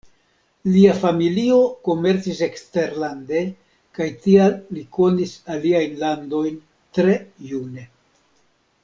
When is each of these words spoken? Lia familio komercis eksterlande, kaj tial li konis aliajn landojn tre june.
Lia 0.75 0.93
familio 1.01 1.57
komercis 1.87 2.39
eksterlande, 2.47 3.41
kaj 3.99 4.07
tial 4.25 4.57
li 4.79 4.87
konis 4.99 5.35
aliajn 5.57 5.95
landojn 6.05 6.59
tre 6.99 7.17
june. 7.53 7.85